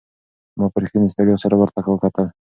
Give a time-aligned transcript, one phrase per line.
[0.57, 2.27] ما په رښتینې ستړیا سره ورته وکتل.